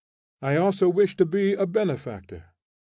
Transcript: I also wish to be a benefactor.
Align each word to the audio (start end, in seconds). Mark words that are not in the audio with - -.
I 0.41 0.55
also 0.55 0.89
wish 0.89 1.15
to 1.17 1.27
be 1.27 1.53
a 1.53 1.67
benefactor. 1.67 2.45